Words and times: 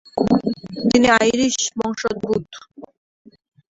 তিনি 0.89 1.07
আইরিশ 1.17 1.57
বংশোদ্ভূত। 1.79 2.45